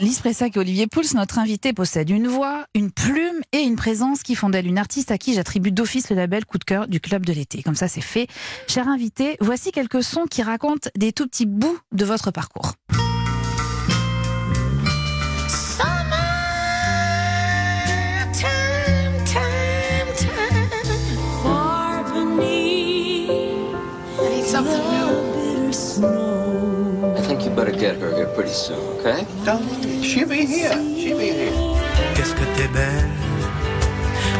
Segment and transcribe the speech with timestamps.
[0.00, 4.22] Lise Pressac et Olivier Pouls, notre invité, possède une voix, une plume et une présence
[4.22, 7.00] qui font d'elle une artiste à qui j'attribue d'office le label coup de cœur du
[7.00, 7.62] club de l'été.
[7.62, 8.26] Comme ça, c'est fait.
[8.66, 12.76] Cher invité, voici quelques sons qui racontent des tout petits bouts de votre parcours.
[27.80, 29.26] Get her here pretty soon, okay?
[29.46, 29.64] Don't.
[30.04, 30.76] She'll be here.
[31.00, 31.52] She'll be here.
[32.14, 33.08] Qu'est-ce que t'es belle?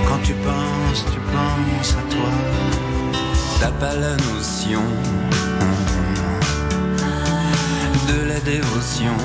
[0.06, 2.30] Quand tu penses, tu penses à toi.
[3.58, 4.82] T'as pas la notion
[8.10, 9.16] de la dévotion.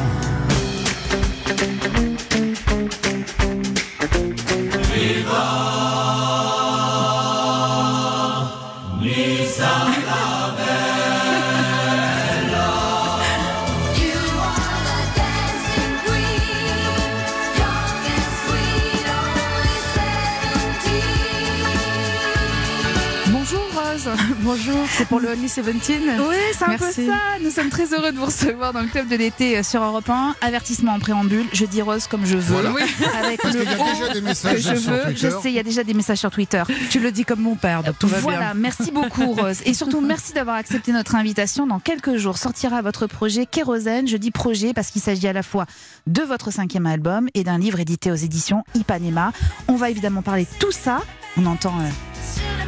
[24.58, 27.18] Bonjour, c'est pour le Only 17 Oui, c'est un peu ça.
[27.42, 30.10] Nous sommes très heureux de vous recevoir dans le club de l'été euh, sur Europe
[30.10, 30.34] 1.
[30.40, 31.46] Avertissement en préambule.
[31.52, 32.54] Je dis Rose comme je veux.
[32.62, 32.70] Voilà.
[33.22, 35.04] Avec Parce le qu'il y a déjà des que messages je sur veux.
[35.08, 35.28] Twitter.
[35.28, 36.64] Je sais, il y a déjà des messages sur Twitter.
[36.90, 38.54] Tu le dis comme mon père, donc tout va voilà, bien.
[38.56, 39.60] merci beaucoup Rose.
[39.66, 41.68] Et surtout, merci d'avoir accepté notre invitation.
[41.68, 44.08] Dans quelques jours sortira votre projet Kérosène.
[44.08, 45.66] Je dis projet parce qu'il s'agit à la fois
[46.08, 49.34] de votre cinquième album et d'un livre édité aux éditions Ipanema.
[49.68, 51.02] On va évidemment parler de tout ça.
[51.38, 51.90] On entend euh,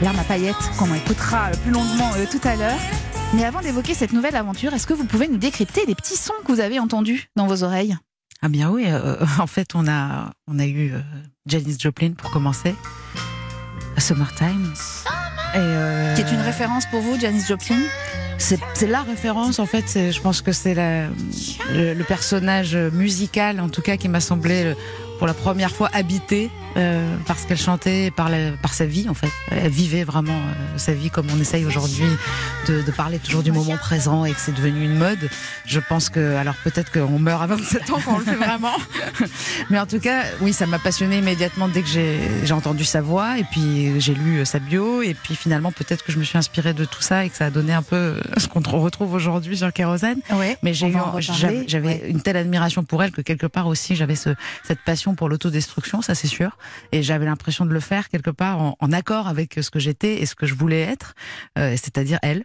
[0.01, 2.77] L'arme à paillettes qu'on écoutera plus longuement euh, tout à l'heure.
[3.33, 6.33] Mais avant d'évoquer cette nouvelle aventure, est-ce que vous pouvez nous décrypter les petits sons
[6.45, 7.97] que vous avez entendus dans vos oreilles?
[8.41, 10.99] Ah bien oui, euh, en fait on a, on a eu euh,
[11.47, 12.75] Janis Joplin pour commencer,
[13.97, 14.71] Summertime.
[15.55, 17.79] Et, euh, Qui est une référence pour vous, Janis Joplin?
[18.37, 20.11] C'est la référence, en fait.
[20.11, 24.75] Je pense que c'est le, le personnage musical, en tout cas, qui m'a semblé euh,
[25.17, 29.07] pour la première fois habité euh, par ce qu'elle chantait, par, la- par sa vie,
[29.09, 29.29] en fait.
[29.51, 32.05] Elle vivait vraiment euh, sa vie comme on essaye aujourd'hui
[32.67, 35.29] de, de parler toujours du moment présent et que c'est devenu une mode.
[35.65, 38.75] Je pense que, alors peut-être qu'on meurt à 27 ans quand on le fait vraiment.
[39.71, 43.01] Mais en tout cas, oui, ça m'a passionné immédiatement dès que j'ai j'ai entendu sa
[43.01, 46.23] voix et puis j'ai lu euh, sa bio et puis finalement peut-être que je me
[46.23, 48.61] suis inspirée de tout ça et que ça a donné un peu euh, ce qu'on
[48.61, 50.19] retrouve aujourd'hui sur Kérosène.
[50.33, 50.55] Oui.
[50.61, 50.97] Mais j'avais
[51.87, 52.03] Ouais.
[52.07, 54.29] une telle admiration pour elle que quelque part aussi j'avais ce,
[54.63, 56.57] cette passion pour l'autodestruction, ça c'est sûr.
[56.91, 60.21] Et j'avais l'impression de le faire quelque part en, en accord avec ce que j'étais
[60.21, 61.13] et ce que je voulais être,
[61.57, 62.43] euh, c'est-à-dire elle.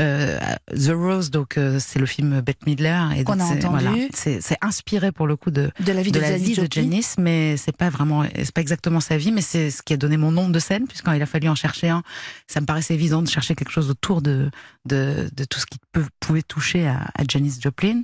[0.00, 0.40] Euh,
[0.74, 3.66] The Rose, donc euh, c'est le film Bette Midler et Qu'on a entendu.
[3.68, 6.44] voilà, c'est c'est inspiré pour le coup de De la vie de, de, la Janis
[6.44, 6.82] vie de Joplin.
[6.82, 9.96] Janice, mais c'est pas vraiment, c'est pas exactement sa vie, mais c'est ce qui a
[9.96, 12.02] donné mon nom de scène, puisqu'il il a fallu en chercher un,
[12.48, 14.50] ça me paraissait évident de chercher quelque chose autour de
[14.86, 18.02] de, de tout ce qui peut, pouvait toucher à, à Janis Joplin.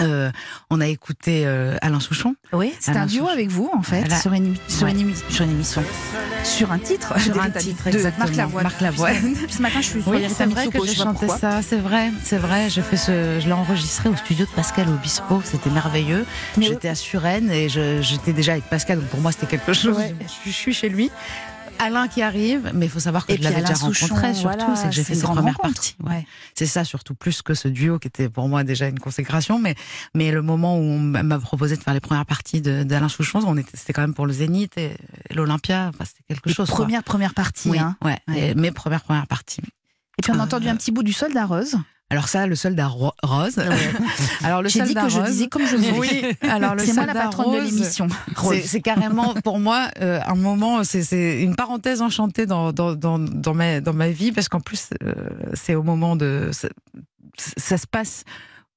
[0.00, 0.30] Euh,
[0.70, 3.32] on a écouté euh, Alain Souchon Oui, c'est un duo Souchon.
[3.32, 4.16] avec vous, en fait, Voilà.
[4.18, 4.92] sur, une, sur, Ouais.
[4.92, 5.84] une émi- sur une émission.
[6.42, 7.18] Sur un titre.
[7.20, 8.24] Sur un titre, de exactement.
[8.26, 8.62] Marc Lavoine.
[8.64, 9.34] Marc Lavoine.
[9.48, 12.38] Ce matin, je suis Oui, c'est vrai que je j'ai chanté ça, c'est vrai, c'est
[12.38, 12.68] vrai.
[12.70, 16.26] J'ai fait ce, je l'ai enregistré au studio de Pascal Obispo, c'était merveilleux.
[16.60, 19.96] J'étais à Suresnes et j'étais déjà avec Pascal, donc pour moi c'était quelque chose.
[19.96, 20.14] Ouais.
[20.44, 21.10] Je, je suis chez lui.
[21.78, 24.56] Alain qui arrive, mais il faut savoir que Et je l'avais déjà Souchon, rencontré surtout,
[24.58, 25.96] voilà, c'est que j'ai fait ses premières parties.
[26.02, 26.26] Ouais.
[26.54, 29.74] C'est ça surtout plus que ce duo qui était pour moi déjà une consécration, mais
[30.14, 33.56] mais le moment où on m'a proposé de faire les premières parties d'Alain Souchon, on
[33.56, 34.96] était c'était quand même pour le Zénith et,
[35.30, 36.68] et l'Olympia, enfin, c'était quelque Les chose.
[36.68, 36.76] quoi.
[36.84, 37.68] premières, premières parties.
[37.70, 37.96] Oui, hein.
[38.04, 38.50] ouais, Ouais.
[38.50, 39.60] et mes premières premières parties.
[40.18, 41.76] Et puis on a Euh, entendu un petit bout du soldat rose.
[42.10, 43.58] Alors ça, le soldat ro- rose.
[44.44, 45.30] Alors le J'ai dit que je rose.
[45.30, 46.36] disais comme je voulais.
[46.42, 46.48] Oui.
[46.48, 48.06] Alors le C'est moi la patronne de rose, l'émission.
[48.64, 53.18] C'est carrément pour moi euh, un moment, c'est- c'est une parenthèse enchantée dans, dans, dans,
[53.18, 55.12] dans, ma, dans ma vie parce qu'en plus euh,
[55.54, 56.68] c'est au moment de ça,
[57.36, 58.24] ça se passe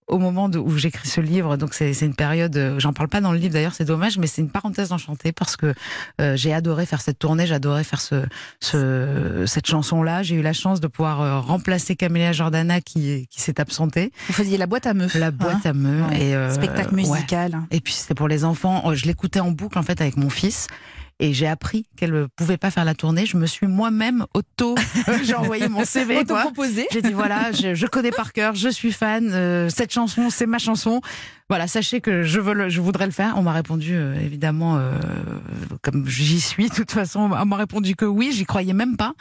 [0.08, 3.20] au moment de, où j'écris ce livre, donc c'est une période, euh, j'en parle pas
[3.20, 5.74] dans le livre d'ailleurs, c'est dommage, mais c'est une parenthèse enchantée parce que
[6.22, 8.24] euh, j'ai adoré faire cette tournée, j'adorais faire ce,
[8.62, 10.24] ce, cette chanson-là.
[10.24, 14.34] J'ai eu la chance de pouvoir euh, remplacer Camélia Jordana qui, qui s'est absentée, Vous
[14.34, 15.14] faisiez la boîte à meufs.
[15.16, 16.22] la boîte à me Ouais.
[16.22, 17.02] et euh, Spectacle ouais.
[17.02, 17.60] musical.
[17.72, 18.82] Et puis c'était pour les enfants.
[18.86, 20.68] Oh, Je l'écoutais en boucle en fait avec mon fils.
[21.20, 23.26] Et j'ai appris qu'elle ne pouvait pas faire la tournée.
[23.26, 24.76] Je me suis moi-même auto,
[25.24, 26.24] j'ai envoyé mon CV.
[26.26, 26.42] quoi.
[26.42, 26.88] Autoproposé.
[26.92, 29.32] J'ai dit voilà, je, je connais par cœur, je suis fan.
[29.34, 31.02] euh, cette chanson, c'est ma chanson.
[31.50, 33.36] Voilà, sachez que je veux, le- je voudrais le faire.
[33.38, 34.92] On m'a répondu euh, évidemment, euh,
[35.82, 36.68] comme j'y suis.
[36.70, 38.32] De toute façon, on m'a répondu que oui.
[38.34, 39.14] J'y croyais même pas.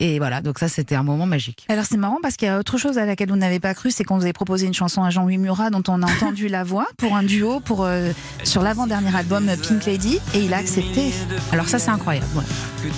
[0.00, 1.64] Et voilà, donc ça c'était un moment magique.
[1.68, 3.90] Alors c'est marrant parce qu'il y a autre chose à laquelle vous n'avez pas cru,
[3.90, 6.64] c'est qu'on vous avait proposé une chanson à Jean-Louis Murat dont on a entendu la
[6.64, 8.10] voix pour un duo pour euh,
[8.42, 11.12] sur l'avant-dernier album Pink Lady et il a accepté.
[11.52, 12.26] Alors ça c'est incroyable.
[12.34, 12.42] ouais.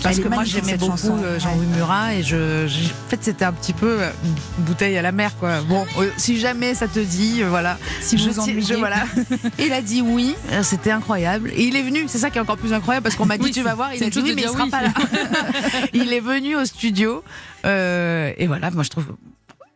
[0.03, 0.97] Parce Elle que moi j'aimais beaucoup
[1.39, 5.13] Jean-Louis Murat et je, je- en fait c'était un petit peu une bouteille à la
[5.13, 5.61] mer quoi.
[5.63, 5.85] Bon,
[6.17, 7.77] si jamais ça te dit, voilà.
[8.01, 8.63] Si je, vous ti- ennuyez.
[8.65, 9.05] Je- voilà.
[9.59, 11.51] Il a dit oui, euh, c'était incroyable.
[11.55, 13.45] Et il est venu, c'est ça qui est encore plus incroyable parce qu'on m'a dit
[13.45, 14.71] Oui, tu vas voir, il a dit oui mais il sera oui.
[14.71, 14.93] pas là.
[15.93, 17.23] il est venu au studio
[17.67, 19.07] euh, et voilà, moi je trouve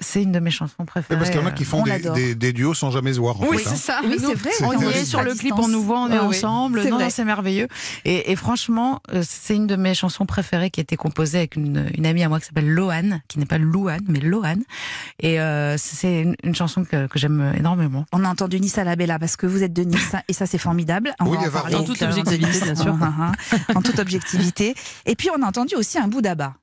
[0.01, 1.19] c'est une de mes chansons Mais préférées.
[1.19, 2.15] parce qu'il y en a euh, qui font on des, l'adore.
[2.15, 3.41] des- des duos sans jamais se voir.
[3.41, 3.73] En Oui, fait, hein.
[3.75, 4.01] c'est ça.
[4.05, 4.51] Oui, c'est vrai.
[4.57, 6.19] c'est On y est sur le clip, on nous voit, on est ouais.
[6.19, 6.81] ensemble.
[6.83, 7.05] C'est Non, vrai.
[7.07, 7.69] non, c'est merveilleux.
[8.05, 11.57] Et, et franchement, euh, c'est une de mes chansons préférées qui a été composée avec
[11.57, 14.63] une, une amie à moi qui s'appelle Loane, qui n'est pas Louane, mais Loane.
[15.21, 18.07] Et euh, c'est une, une chanson que, que j'aime énormément.
[18.13, 20.33] On a entendu Nice à la Bella parce que vous êtes de Nice hein, et
[20.33, 21.13] ça c'est formidable.
[21.21, 22.97] On Oui, va il y en parler En toute objectivité, bien sûr.
[23.01, 23.57] Ah, ah, ah.
[23.75, 24.75] En toute objectivité.
[25.07, 26.55] Et puis on a entendu aussi un bout d'abat.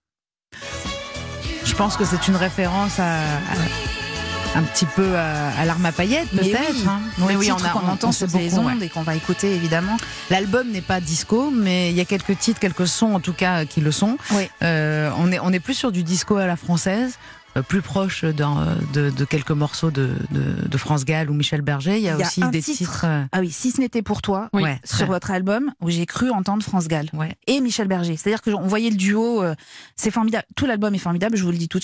[1.75, 5.91] Je pense que c'est une référence à, à- un petit peu à, à l'arme à
[5.91, 6.71] paillettes, peut-être.
[6.73, 7.01] oui, hein.
[7.37, 8.85] oui, titre qu'on entend sait sur les beaucoup, ondes ouais.
[8.85, 9.97] et qu'on va écouter évidemment.
[10.29, 13.65] L'album n'est pas disco, mais il y a quelques titres, quelques sons en tout cas
[13.65, 14.17] qui le sont.
[14.31, 14.49] Oui.
[14.63, 17.15] Euh, on est on est plus sur du disco à la française.
[17.57, 21.61] Euh, Plus proche d'un- de, de quelques morceaux de, de, de France Gall ou Michel
[21.61, 21.97] Berger.
[21.97, 22.77] Il y a, Il y a aussi des titre.
[22.77, 23.05] titres.
[23.05, 24.63] euh, Ah oui, si ce n'était pour toi, Oui.
[24.63, 27.35] ouais, sur votre album où j'ai cru entendre France Gall ouais.
[27.47, 28.17] et Michel Berger.
[28.17, 29.55] C'est-à-dire que on voyait le duo, euh,
[29.95, 30.45] c'est formidable.
[30.55, 31.83] Tout l'album est formidable, je vous le dis tout de